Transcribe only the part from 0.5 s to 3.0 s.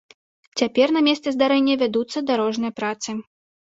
Цяпер на месцы здарэння вядуцца дарожныя